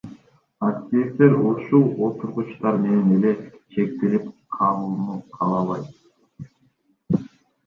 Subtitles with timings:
[0.67, 3.35] Активисттер ушул отургучтар менен эле
[3.77, 7.29] чектелип калууну каалабайт.